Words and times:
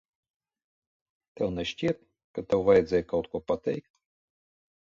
Tev 1.41 1.53
nešķiet, 1.59 2.01
ka 2.39 2.47
tev 2.55 2.65
vajadzēja 2.71 3.09
kaut 3.15 3.33
ko 3.35 3.43
pateikt? 3.53 3.91